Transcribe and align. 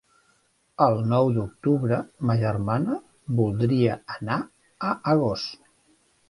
El 0.85 0.95
nou 1.09 1.27
d'octubre 1.35 1.99
ma 2.29 2.37
germana 2.45 2.97
voldria 3.41 3.99
anar 4.15 4.39
a 4.91 4.97
Agost. 5.15 5.63